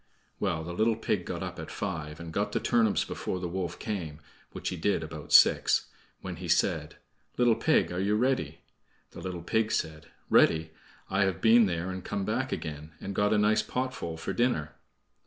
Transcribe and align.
Well, 0.39 0.63
the 0.63 0.73
little 0.73 0.95
pig 0.95 1.27
got 1.27 1.43
up 1.43 1.59
at 1.59 1.69
five, 1.69 2.19
and 2.19 2.33
got 2.33 2.53
the 2.53 2.59
turnips 2.59 3.05
before 3.05 3.39
the 3.39 3.47
wolf 3.47 3.77
came 3.77 4.19
(which 4.51 4.69
he 4.69 4.75
did 4.75 5.03
about 5.03 5.31
six), 5.31 5.89
when 6.21 6.37
he 6.37 6.47
said: 6.47 6.95
"Little 7.37 7.53
pig, 7.53 7.91
are 7.91 7.99
you 7.99 8.15
ready?" 8.15 8.61
The 9.11 9.21
little 9.21 9.43
pig 9.43 9.71
said: 9.71 10.07
"Ready! 10.27 10.71
I 11.07 11.21
have 11.25 11.39
been 11.39 11.67
there 11.67 11.91
and 11.91 12.03
come 12.03 12.25
back 12.25 12.51
again, 12.51 12.93
and 12.99 13.13
got 13.13 13.31
a 13.31 13.37
nice 13.37 13.61
potful 13.61 14.17
for 14.17 14.33
dinner." 14.33 14.73